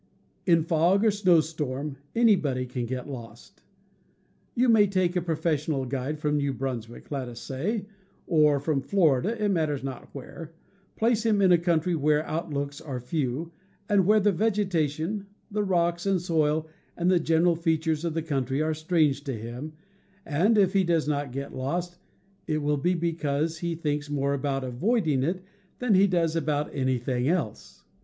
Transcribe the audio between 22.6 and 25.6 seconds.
will be because he thinks more about avoiding it